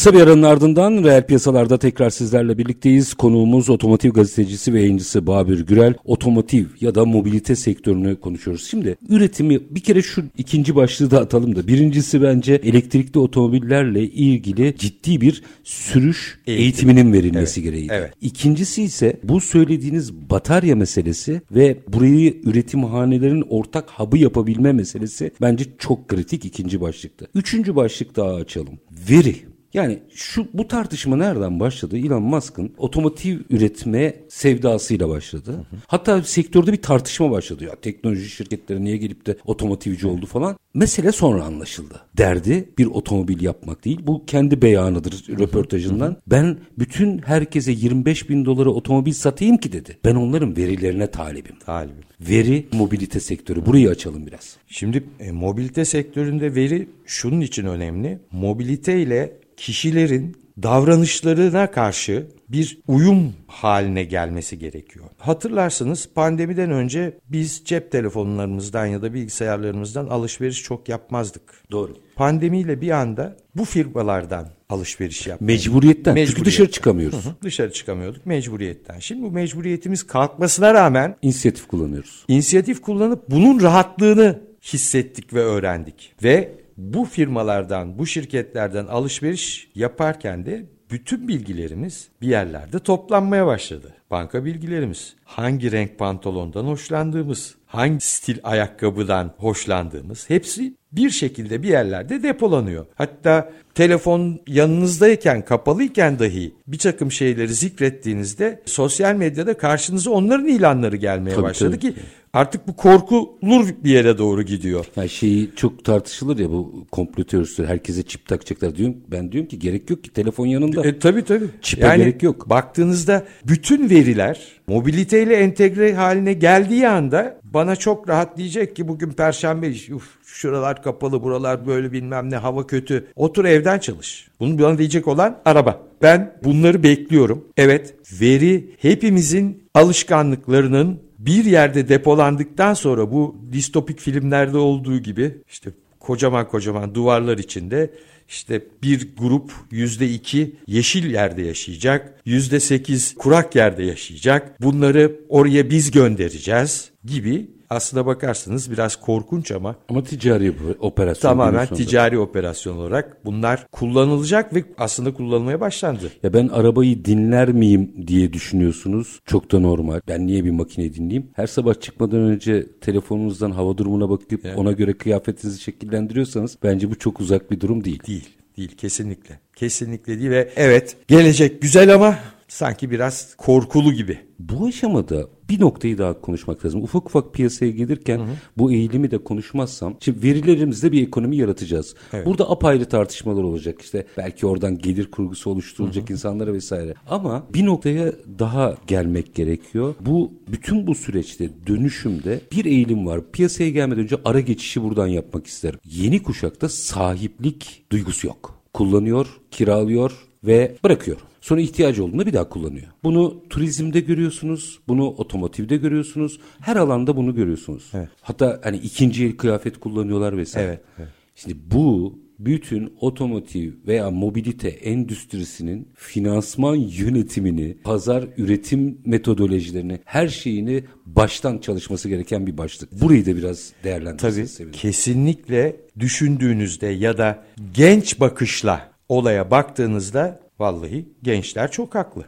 [0.00, 3.14] Kısa bir aranın ardından reel piyasalarda tekrar sizlerle birlikteyiz.
[3.14, 5.94] Konuğumuz otomotiv gazetecisi ve yayıncısı Babür Gürel.
[6.04, 8.66] Otomotiv ya da mobilite sektörünü konuşuyoruz.
[8.70, 11.66] Şimdi üretimi bir kere şu ikinci başlığı da atalım da.
[11.66, 16.62] Birincisi bence elektrikli otomobillerle ilgili ciddi bir sürüş Eğitim.
[16.62, 17.88] eğitiminin verilmesi Evet, gereği.
[17.90, 18.12] evet.
[18.20, 26.08] İkincisi ise bu söylediğiniz batarya meselesi ve burayı üretimhanelerin ortak hub'ı yapabilme meselesi bence çok
[26.08, 27.26] kritik ikinci başlıkta.
[27.34, 28.78] Üçüncü başlık daha açalım.
[29.10, 29.49] Veri.
[29.74, 31.98] Yani şu bu tartışma nereden başladı?
[31.98, 35.66] Elon Musk'ın otomotiv üretme sevdasıyla başladı.
[35.86, 37.64] Hatta sektörde bir tartışma başladı.
[37.64, 40.56] Ya teknoloji şirketleri niye gelip de otomotivci oldu falan.
[40.74, 42.00] Mesele sonra anlaşıldı.
[42.18, 44.00] Derdi bir otomobil yapmak değil.
[44.06, 46.16] Bu kendi beyanıdır röportajından.
[46.26, 49.98] Ben bütün herkese 25 bin dolara otomobil satayım ki dedi.
[50.04, 51.56] Ben onların verilerine talibim.
[51.66, 52.04] Talibim.
[52.20, 53.66] Veri mobilite sektörü.
[53.66, 54.56] Burayı açalım biraz.
[54.66, 58.18] Şimdi e, mobilite sektöründe veri şunun için önemli.
[58.32, 65.04] Mobilite ile kişilerin davranışlarına karşı bir uyum haline gelmesi gerekiyor.
[65.18, 71.42] Hatırlarsınız pandemiden önce biz cep telefonlarımızdan ya da bilgisayarlarımızdan alışveriş çok yapmazdık.
[71.70, 71.96] Doğru.
[72.16, 75.46] Pandemiyle bir anda bu firmalardan alışveriş yaptık.
[75.46, 76.10] Mecburiyetten.
[76.10, 76.44] Çünkü Mecburiyetten.
[76.44, 77.24] dışarı çıkamıyoruz.
[77.42, 78.98] Dışarı çıkamıyorduk mecburiyetten.
[78.98, 82.24] Şimdi bu mecburiyetimiz kalkmasına rağmen İnisiyatif kullanıyoruz.
[82.28, 86.12] inisiyatif kullanıp bunun rahatlığını hissettik ve öğrendik.
[86.22, 93.94] Ve bu firmalardan, bu şirketlerden alışveriş yaparken de bütün bilgilerimiz bir yerlerde toplanmaya başladı.
[94.10, 102.22] Banka bilgilerimiz, hangi renk pantolondan hoşlandığımız, hangi stil ayakkabıdan hoşlandığımız hepsi bir şekilde bir yerlerde
[102.22, 102.86] depolanıyor.
[102.94, 111.34] Hatta telefon yanınızdayken, kapalıyken dahi bir takım şeyleri zikrettiğinizde sosyal medyada karşınıza onların ilanları gelmeye
[111.34, 111.94] Tabii, başladı tabii.
[111.94, 112.00] ki
[112.32, 114.86] artık bu korkulur bir yere doğru gidiyor.
[114.96, 118.96] Yani şeyi çok tartışılır ya bu komplo teorisi herkese çip takacaklar diyorum.
[119.08, 120.86] Ben diyorum ki gerek yok ki telefon yanında.
[120.86, 121.46] E, tabii tabii.
[121.62, 122.50] Çipe gerek yok.
[122.50, 129.68] Baktığınızda bütün veriler mobiliteyle entegre haline geldiği anda bana çok rahat diyecek ki bugün perşembe
[129.68, 129.90] iş.
[129.90, 133.06] Uf, şuralar kapalı buralar böyle bilmem ne hava kötü.
[133.16, 134.28] Otur evden çalış.
[134.40, 135.82] Bunu bana diyecek olan araba.
[136.02, 137.44] Ben bunları bekliyorum.
[137.56, 145.70] Evet veri hepimizin alışkanlıklarının bir yerde depolandıktan sonra bu distopik filmlerde olduğu gibi işte
[146.00, 147.90] kocaman kocaman duvarlar içinde
[148.28, 154.62] işte bir grup yüzde iki yeşil yerde yaşayacak, yüzde sekiz kurak yerde yaşayacak.
[154.62, 161.30] Bunları oraya biz göndereceğiz gibi aslına bakarsanız biraz korkunç ama Ama ticari operasyon.
[161.30, 166.10] tamamen ticari operasyon olarak bunlar kullanılacak ve aslında kullanılmaya başlandı.
[166.22, 169.20] Ya ben arabayı dinler miyim diye düşünüyorsunuz.
[169.26, 170.00] Çok da normal.
[170.08, 171.30] Ben niye bir makine dinleyeyim?
[171.34, 177.20] Her sabah çıkmadan önce telefonunuzdan hava durumuna bakıp ona göre kıyafetinizi şekillendiriyorsanız bence bu çok
[177.20, 178.02] uzak bir durum değil.
[178.06, 179.40] Değil, değil kesinlikle.
[179.56, 182.18] Kesinlikle değil ve evet gelecek güzel ama
[182.50, 184.18] sanki biraz korkulu gibi.
[184.38, 186.82] Bu aşamada bir noktayı daha konuşmak lazım.
[186.82, 188.20] Ufak ufak piyasaya gelirken
[188.58, 191.94] bu eğilimi de konuşmazsam, şimdi verilerimizde bir ekonomi yaratacağız.
[192.24, 193.82] Burada apayrı tartışmalar olacak.
[193.82, 196.94] İşte belki oradan gelir kurgusu oluşturulacak insanlara vesaire.
[197.08, 199.94] Ama bir noktaya daha gelmek gerekiyor.
[200.00, 203.20] Bu bütün bu süreçte dönüşümde bir eğilim var.
[203.32, 205.80] Piyasaya gelmeden önce ara geçişi buradan yapmak isterim.
[205.84, 208.60] Yeni kuşakta sahiplik duygusu yok.
[208.74, 210.12] Kullanıyor, kiralıyor
[210.44, 211.16] ve bırakıyor.
[211.50, 212.86] Sonra ihtiyacı olduğunda bir daha kullanıyor.
[213.04, 216.40] Bunu turizmde görüyorsunuz, bunu otomotivde görüyorsunuz.
[216.60, 217.92] Her alanda bunu görüyorsunuz.
[218.20, 220.68] Hatta hani ikinci el kıyafet kullanıyorlar vesaire.
[220.68, 221.08] Evet, evet.
[221.34, 231.58] Şimdi bu bütün otomotiv veya mobilite endüstrisinin finansman yönetimini, pazar üretim metodolojilerini, her şeyini baştan
[231.58, 233.02] çalışması gereken bir başlık.
[233.02, 234.80] Burayı da biraz Tabii değerlendirmenizi sevinirim.
[234.80, 242.24] kesinlikle düşündüğünüzde ya da genç bakışla olaya baktığınızda vallahi gençler çok haklı.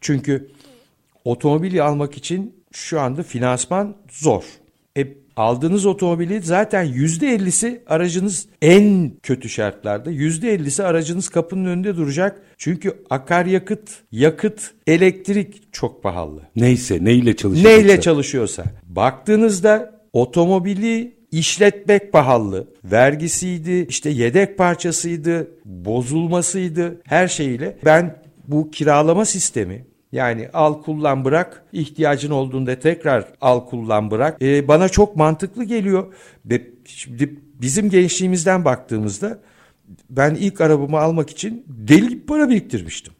[0.00, 0.48] Çünkü
[1.24, 4.44] otomobili almak için şu anda finansman zor.
[4.98, 11.96] E, aldığınız otomobili zaten yüzde ellisi aracınız en kötü şartlarda yüzde ellisi aracınız kapının önünde
[11.96, 12.42] duracak.
[12.58, 16.40] Çünkü akaryakıt, yakıt, elektrik çok pahalı.
[16.56, 17.76] Neyse neyle çalışacaksa.
[17.76, 18.64] Neyle çalışıyorsa.
[18.86, 22.68] Baktığınızda otomobili işletmek pahalı.
[22.84, 27.78] Vergisiydi, işte yedek parçasıydı, bozulmasıydı, her şeyle.
[27.84, 34.68] Ben bu kiralama sistemi yani al kullan bırak ihtiyacın olduğunda tekrar al kullan bırak e,
[34.68, 36.14] bana çok mantıklı geliyor.
[36.44, 39.38] Ve şimdi bizim gençliğimizden baktığımızda
[40.10, 43.12] ben ilk arabamı almak için deli gibi para biriktirmiştim.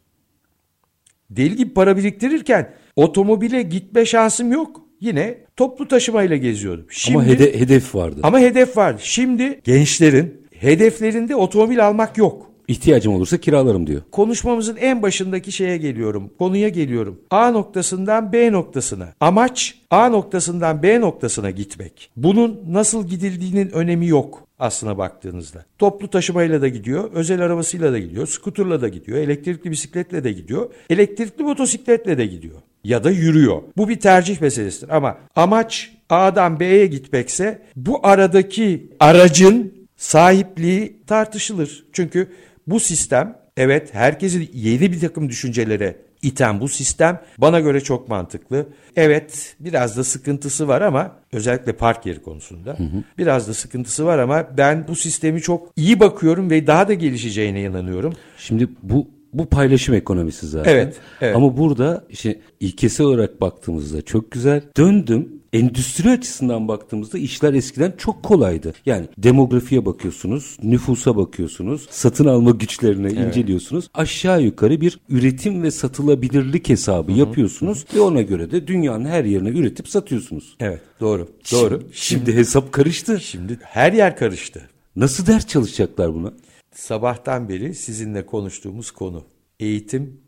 [1.29, 4.81] Deli gibi para biriktirirken otomobile gitme şansım yok.
[5.01, 6.85] Yine toplu taşımayla geziyordum.
[6.89, 8.19] Şimdi, Ama hede- hedef vardı.
[8.23, 8.95] ama hedef var.
[9.03, 12.51] Şimdi gençlerin hedeflerinde otomobil almak yok.
[12.67, 14.01] İhtiyacım olursa kiralarım diyor.
[14.11, 16.29] Konuşmamızın en başındaki şeye geliyorum.
[16.39, 17.19] Konuya geliyorum.
[17.29, 19.13] A noktasından B noktasına.
[19.19, 22.11] Amaç A noktasından B noktasına gitmek.
[22.15, 25.65] Bunun nasıl gidildiğinin önemi yok aslına baktığınızda.
[25.77, 30.69] Toplu taşımayla da gidiyor, özel arabasıyla da gidiyor, skuterla da gidiyor, elektrikli bisikletle de gidiyor,
[30.89, 32.55] elektrikli motosikletle de gidiyor.
[32.83, 33.61] Ya da yürüyor.
[33.77, 41.85] Bu bir tercih meselesidir ama amaç A'dan B'ye gitmekse bu aradaki aracın sahipliği tartışılır.
[41.93, 42.27] Çünkü
[42.67, 48.67] bu sistem evet herkesi yeni bir takım düşüncelere iten bu sistem bana göre çok mantıklı.
[48.95, 52.77] Evet biraz da sıkıntısı var ama özellikle park yeri konusunda
[53.17, 57.61] biraz da sıkıntısı var ama ben bu sistemi çok iyi bakıyorum ve daha da gelişeceğine
[57.61, 58.13] inanıyorum.
[58.37, 60.71] Şimdi bu bu paylaşım ekonomisi zaten.
[60.71, 61.35] Evet, evet.
[61.35, 64.61] Ama burada işte ilkesel olarak baktığımızda çok güzel.
[64.77, 68.73] Döndüm endüstri açısından baktığımızda işler eskiden çok kolaydı.
[68.85, 73.89] Yani demografiye bakıyorsunuz, nüfusa bakıyorsunuz, satın alma güçlerini inceliyorsunuz.
[73.93, 79.49] Aşağı yukarı bir üretim ve satılabilirlik hesabı yapıyorsunuz ve ona göre de dünyanın her yerine
[79.49, 80.55] üretip satıyorsunuz.
[80.59, 81.83] Evet doğru doğru.
[81.93, 83.19] Şimdi hesap karıştı.
[83.19, 84.61] Şimdi her yer karıştı.
[84.95, 86.33] Nasıl ders çalışacaklar buna?
[86.75, 89.25] Sabahtan beri sizinle konuştuğumuz konu
[89.59, 90.21] eğitim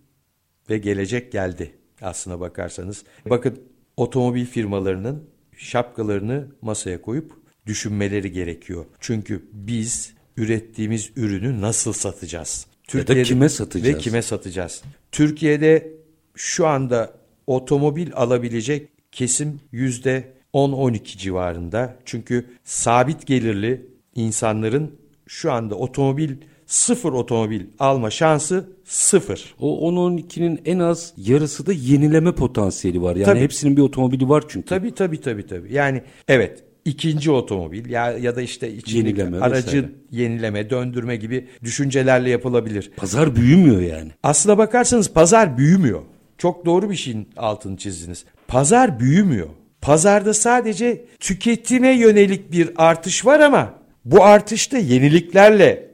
[0.69, 3.03] ve gelecek geldi aslına bakarsanız.
[3.29, 3.62] Bakın
[3.97, 7.32] otomobil firmalarının şapkalarını masaya koyup
[7.65, 8.86] düşünmeleri gerekiyor.
[8.99, 12.67] Çünkü biz ürettiğimiz ürünü nasıl satacağız?
[12.93, 13.95] Ya da kime satacağız?
[13.95, 14.82] Ve kime satacağız?
[15.12, 15.93] Türkiye'de
[16.36, 17.13] şu anda
[17.47, 21.95] otomobil alabilecek kesim yüzde 10-12 civarında.
[22.06, 25.03] Çünkü sabit gelirli insanların
[25.34, 29.56] şu anda otomobil sıfır otomobil alma şansı sıfır.
[29.60, 33.15] O 10-12'nin en az yarısı da yenileme potansiyeli var.
[33.15, 33.39] Yani Tabii.
[33.39, 34.67] hepsinin bir otomobili var çünkü.
[34.67, 35.74] Tabii tabii tabii tabii.
[35.74, 39.89] Yani evet ikinci otomobil ya ya da işte Yenileme aracı vesaire.
[40.12, 42.91] yenileme, döndürme gibi düşüncelerle yapılabilir.
[42.96, 44.12] Pazar büyümüyor yani.
[44.24, 46.02] Aslına bakarsanız pazar büyümüyor.
[46.38, 48.26] Çok doğru bir şeyin altını çizdiniz.
[48.48, 49.48] Pazar büyümüyor.
[49.82, 55.92] Pazarda sadece tüketime yönelik bir artış var ama bu artış da yeniliklerle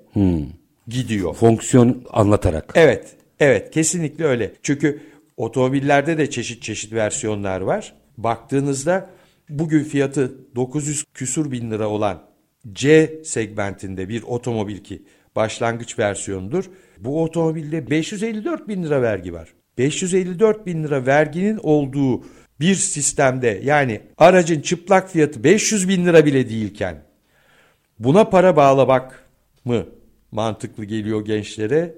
[0.87, 1.33] gidiyor.
[1.33, 2.73] Fonksiyon anlatarak.
[2.75, 4.53] Evet, evet kesinlikle öyle.
[4.63, 5.01] Çünkü
[5.37, 7.93] otomobillerde de çeşit çeşit versiyonlar var.
[8.17, 9.09] Baktığınızda
[9.49, 12.21] bugün fiyatı 900 küsur bin lira olan
[12.73, 15.03] C segmentinde bir otomobil ki
[15.35, 16.65] başlangıç versiyonudur.
[16.97, 19.53] Bu otomobilde 554 bin lira vergi var.
[19.77, 22.23] 554 bin lira verginin olduğu
[22.59, 27.08] bir sistemde yani aracın çıplak fiyatı 500 bin lira bile değilken
[27.99, 29.23] buna para bağlamak
[29.65, 29.85] mı
[30.31, 31.95] mantıklı geliyor gençlere?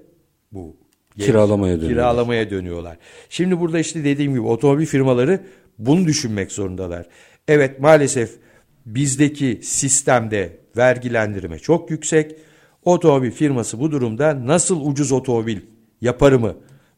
[0.52, 0.76] Bu
[1.16, 1.94] genç, Kiralamaya dönüyorlar.
[1.94, 2.96] Kiralamaya dönüyorlar.
[3.28, 5.40] Şimdi burada işte dediğim gibi otomobil firmaları
[5.78, 7.06] bunu düşünmek zorundalar.
[7.48, 8.30] Evet maalesef
[8.86, 12.36] bizdeki sistemde vergilendirme çok yüksek.
[12.84, 15.60] Otomobil firması bu durumda nasıl ucuz otomobil
[16.00, 16.54] yaparımı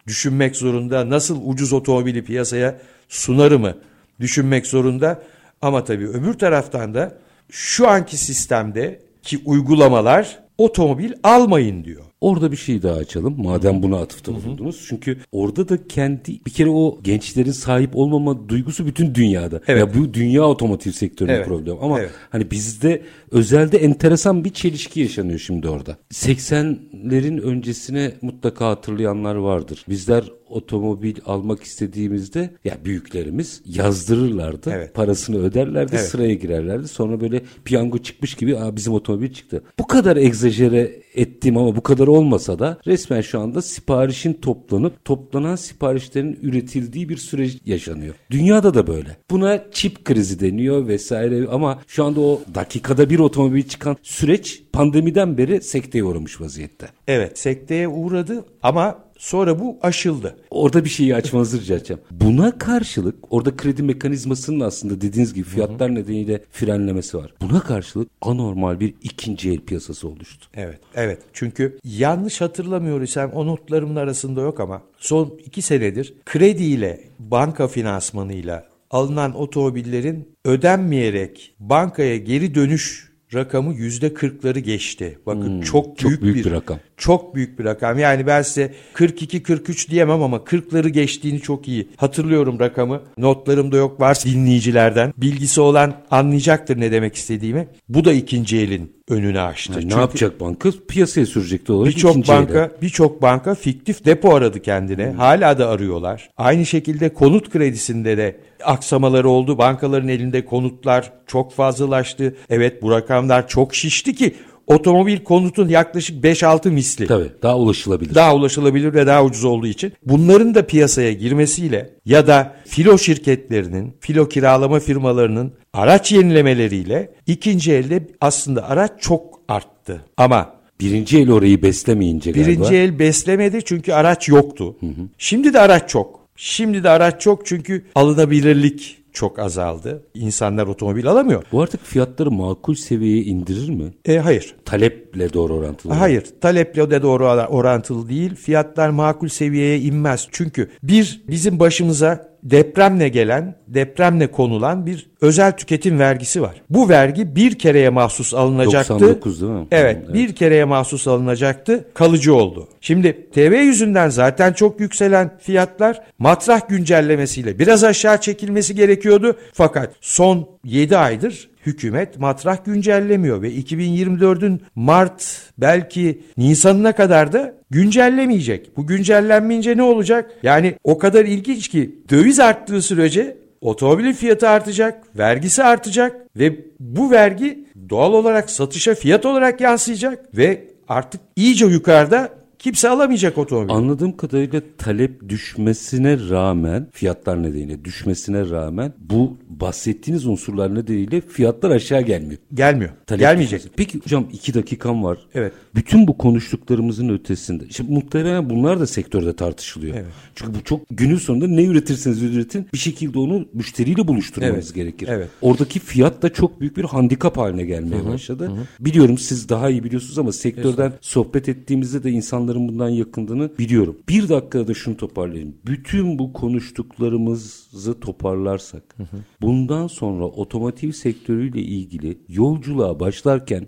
[0.06, 3.78] düşünmek zorunda, nasıl ucuz otomobili piyasaya sunarımı
[4.20, 5.22] düşünmek zorunda.
[5.62, 7.18] Ama tabii öbür taraftan da
[7.50, 12.02] şu anki sistemde ki uygulamalar otomobil almayın diyor.
[12.20, 13.42] Orada bir şey daha açalım.
[13.42, 14.84] Madem buna atıfta bulundunuz.
[14.88, 19.60] Çünkü orada da kendi bir kere o gençlerin sahip olmama duygusu bütün dünyada.
[19.68, 19.80] Evet.
[19.80, 21.46] Ya bu dünya otomotiv sektörünün Evet.
[21.46, 21.78] problemi.
[21.80, 22.10] Ama Evet.
[22.30, 23.02] hani bizde
[23.34, 25.96] özelde enteresan bir çelişki yaşanıyor şimdi orada.
[26.12, 29.84] 80'lerin öncesine mutlaka hatırlayanlar vardır.
[29.88, 34.70] Bizler otomobil almak istediğimizde ya büyüklerimiz yazdırırlardı.
[34.74, 34.94] Evet.
[34.94, 36.08] Parasını öderlerdi, Evet.
[36.08, 36.88] sıraya girerlerdi.
[36.88, 39.62] Sonra böyle piyango çıkmış gibi Aa, bizim otomobil çıktı.
[39.78, 45.56] Bu kadar egzajere ettiğim ama bu kadar olmasa da resmen şu anda siparişin toplanıp toplanan
[45.56, 48.14] siparişlerin üretildiği bir süreç yaşanıyor.
[48.30, 49.16] Dünyada da böyle.
[49.30, 55.38] Buna çip krizi deniyor vesaire ama şu anda o dakikada bir otomobil çıkan süreç pandemiden
[55.38, 56.88] beri sekteye uğramış vaziyette.
[57.08, 60.36] Evet sekteye uğradı ama sonra bu aşıldı.
[60.50, 62.02] Orada bir şeyi açmanızı rica edeceğim.
[62.10, 67.34] Buna karşılık orada kredi mekanizmasının aslında dediğiniz gibi fiyatlar nedeniyle frenlemesi var.
[67.40, 70.46] Buna karşılık anormal bir ikinci el piyasası oluştu.
[70.54, 71.18] Evet, evet.
[71.32, 79.34] Çünkü yanlış hatırlamıyorsam o notlarımın arasında yok ama son iki senedir krediyle, banka finansmanıyla alınan
[79.34, 85.18] otomobillerin ödenmeyerek bankaya geri dönüş rakamı yüzde kırkları geçti.
[85.26, 86.78] Bakın çok Hmm, çok büyük, büyük bir rakam.
[86.96, 87.98] Çok büyük bir rakam.
[87.98, 93.00] Yani ben size 42-43 diyemem ama 40'ları geçtiğini çok iyi hatırlıyorum rakamı.
[93.18, 95.14] Notlarımda yok varsa dinleyicilerden.
[95.16, 97.68] Bilgisi olan anlayacaktır ne demek istediğimi.
[97.88, 99.72] Bu da ikinci elin önünü açtı.
[99.72, 100.70] Yani Çünkü ne yapacak banka?
[100.88, 105.12] Piyasaya sürecek olarak Birçok banka birçok banka fiktif depo aradı kendine.
[105.12, 106.30] Hala da arıyorlar.
[106.36, 109.58] Aynı şekilde konut kredisinde de aksamaları oldu.
[109.58, 112.36] Bankaların elinde konutlar çok fazlalaştı.
[112.50, 114.34] Evet bu rakamlar çok şişti ki
[114.66, 117.06] otomobil konutun yaklaşık 5-6 misli.
[117.06, 118.14] Tabii daha ulaşılabilir.
[118.14, 123.96] Daha ulaşılabilir ve daha ucuz olduğu için bunların da piyasaya girmesiyle ya da filo şirketlerinin,
[124.00, 130.04] filo kiralama firmalarının araç yenilemeleriyle ikinci elde aslında araç çok arttı.
[130.16, 132.48] Ama Birinci el orayı beslemeyince galiba.
[132.48, 134.76] Birinci el beslemedi çünkü araç yoktu.
[135.18, 136.20] Şimdi de araç çok.
[136.36, 140.02] Şimdi de araç çok çünkü alınabilirlik çok azaldı.
[140.14, 141.42] İnsanlar otomobil alamıyor.
[141.52, 143.94] Bu artık fiyatları makul seviyeye indirir mi?
[144.04, 144.56] E, hayır.
[144.64, 145.92] Taleple doğru orantılı.
[145.92, 146.24] Hayır.
[146.40, 148.34] Taleple de doğru orantılı değil.
[148.34, 150.28] Fiyatlar makul seviyeye inmez.
[150.32, 156.62] Çünkü bir bizim başımıza depremle gelen, depremle konulan bir özel tüketim vergisi var.
[156.70, 158.94] Bu vergi bir kereye mahsus alınacaktı.
[158.94, 159.66] 99 değil mi?
[159.70, 160.14] Evet, Evet.
[160.14, 161.84] bir kereye mahsus alınacaktı.
[161.94, 162.68] Kalıcı oldu.
[162.80, 169.36] Şimdi TV yüzünden zaten çok yükselen fiyatlar matrah güncellemesiyle biraz aşağı çekilmesi gerekiyordu.
[169.52, 178.76] Fakat son 7 aydır hükümet matrah güncellemiyor ve 2024'ün Mart belki Nisan'ına kadar da güncellemeyecek.
[178.76, 180.30] Bu güncellenmeyince ne olacak?
[180.42, 187.10] Yani o kadar ilginç ki döviz arttığı sürece otomobilin fiyatı artacak, vergisi artacak ve bu
[187.10, 192.28] vergi doğal olarak satışa fiyat olarak yansıyacak ve artık iyice yukarıda
[192.64, 193.74] kimse alamayacak otomobil.
[193.74, 202.02] Anladığım kadarıyla talep düşmesine rağmen fiyatlar nedeniyle düşmesine rağmen bu bahsettiğiniz unsurlar nedeniyle fiyatlar aşağı
[202.02, 202.40] gelmiyor.
[202.54, 202.90] Gelmiyor.
[203.06, 203.58] Talep Gelmeyecek.
[203.58, 203.76] düşmesi.
[203.76, 205.18] Peki hocam iki dakikam var.
[205.34, 205.52] Evet.
[205.74, 207.64] Bütün bu konuştuklarımızın ötesinde.
[207.70, 209.96] Şimdi muhtemelen bunlar da sektörde tartışılıyor.
[209.96, 210.06] Evet.
[210.34, 214.74] Çünkü bu çok günün sonunda ne üretirseniz üretin bir şekilde onu müşteriyle buluşturmanız Evet.
[214.74, 215.08] gerekir.
[215.10, 215.28] Evet.
[215.40, 218.50] Oradaki fiyat da çok büyük bir handikap haline gelmeye başladı.
[218.80, 223.96] Biliyorum siz daha iyi biliyorsunuz ama sektörden sohbet ettiğimizde de insanların bundan yakındığını biliyorum.
[224.08, 225.54] Bir dakikada da şunu toparlayayım.
[225.66, 228.96] Bütün bu konuştuklarımızı toparlarsak
[229.42, 233.66] bundan sonra otomotiv sektörüyle ilgili yolculuğa başlarken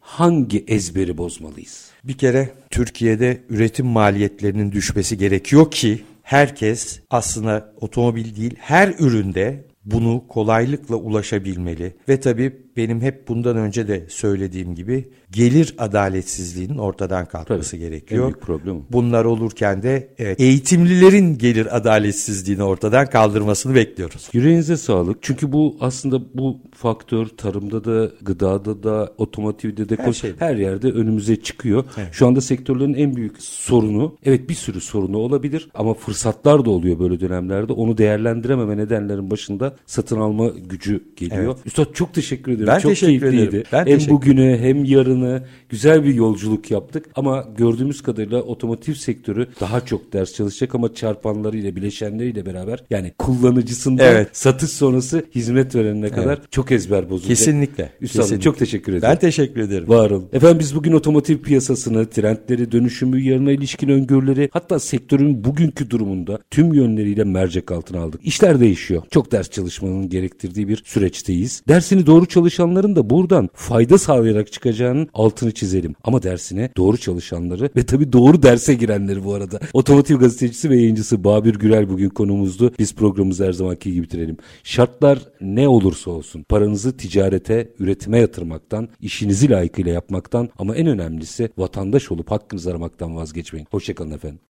[0.00, 1.90] hangi ezberi bozmalıyız?
[2.04, 10.24] Bir kere Türkiye'de üretim maliyetlerinin düşmesi gerekiyor ki herkes aslında otomobil değil her üründe bunu
[10.28, 11.96] kolaylıkla ulaşabilmeli.
[12.08, 18.24] Ve tabii benim hep bundan önce de söylediğim gibi gelir adaletsizliğinin ortadan kalkması Tabii, gerekiyor.
[18.24, 18.82] en büyük problem.
[18.90, 24.28] Bunlar olurken de evet, eğitimlilerin gelir adaletsizliğini ortadan kaldırmasını bekliyoruz.
[24.32, 25.18] Yüreğinize sağlık.
[25.22, 30.36] Çünkü bu aslında bu faktör tarımda da, gıdada da, otomotivde de Her şeyde.
[30.38, 31.84] her yerde önümüze çıkıyor.
[32.12, 36.98] Şu anda sektörlerin en büyük sorunu, evet bir sürü sorunu olabilir ama fırsatlar da oluyor
[36.98, 37.72] böyle dönemlerde.
[37.72, 41.56] Onu değerlendirememe nedenlerin başında satın alma gücü geliyor.
[41.66, 42.67] Üstad çok teşekkür ederim.
[42.68, 43.48] Ben çok teşekkür keyifliydi.
[43.48, 43.64] ederim.
[43.72, 49.80] Ben hem bugüne hem yarını güzel bir yolculuk yaptık ama gördüğümüz kadarıyla otomotiv sektörü daha
[49.86, 54.28] çok ders çalışacak ama çarpanlarıyla, bileşenleriyle beraber yani kullanıcısından Evet.
[54.32, 57.28] satış sonrası hizmet verenine kadar çok ezber bozulacak.
[57.28, 57.92] Kesinlikle.
[58.00, 58.44] Üstadım kesinlikle.
[58.44, 59.08] çok teşekkür ederim.
[59.10, 59.88] Ben teşekkür ederim.
[59.88, 60.28] Var olun.
[60.32, 66.74] Efendim biz bugün otomotiv piyasasını, trendleri, dönüşümü, yarına ilişkin öngörüleri hatta sektörün bugünkü durumunda tüm
[66.74, 68.20] yönleriyle mercek altına aldık.
[68.24, 69.02] İşler değişiyor.
[69.10, 71.62] Çok ders çalışmanın gerektirdiği bir süreçteyiz.
[71.68, 72.26] Dersini doğru
[72.58, 75.94] çalışanların da buradan fayda sağlayarak çıkacağının altını çizelim.
[76.04, 79.60] Ama dersine doğru çalışanları ve tabii doğru derse girenleri bu arada.
[79.72, 82.72] Otomotiv gazetecisi ve yayıncısı Babür Gürel bugün konuğumuzdu.
[82.78, 84.36] Biz programımızı her zamanki gibi bitirelim.
[84.64, 92.12] Şartlar ne olursa olsun paranızı ticarete, üretime yatırmaktan, işinizi layıkıyla yapmaktan ama en önemlisi vatandaş
[92.12, 93.66] olup hakkınızı aramaktan vazgeçmeyin.
[93.70, 94.40] Hoşçakalın efendim.